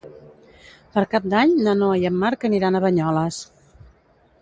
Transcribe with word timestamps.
Per 0.95 1.03
Cap 1.11 1.27
d'Any 1.35 1.53
na 1.67 1.77
Noa 1.83 1.99
i 2.05 2.09
en 2.13 2.19
Marc 2.25 2.49
aniran 2.51 2.79
a 2.81 2.85
Banyoles. 2.89 3.43